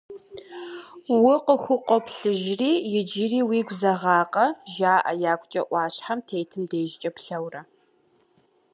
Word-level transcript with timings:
Укъыхукъуоплъыжри, 1.31 2.71
иджыри 2.97 3.39
уигу 3.49 3.75
зэгъакъэ?!— 3.79 4.45
жаӏэ 4.73 5.13
ягукӏэ 5.31 5.61
ӏуащхьэм 5.67 6.19
тетым 6.27 6.63
дежкӏэ 6.69 7.09
плъэурэ. 7.15 7.61